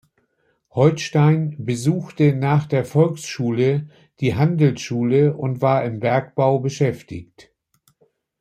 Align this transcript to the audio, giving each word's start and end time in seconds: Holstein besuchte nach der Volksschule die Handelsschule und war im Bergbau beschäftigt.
Holstein 0.71 1.53
besuchte 1.63 2.33
nach 2.33 2.65
der 2.65 2.85
Volksschule 2.85 3.87
die 4.19 4.33
Handelsschule 4.33 5.37
und 5.37 5.61
war 5.61 5.85
im 5.85 5.99
Bergbau 5.99 6.57
beschäftigt. 6.57 7.53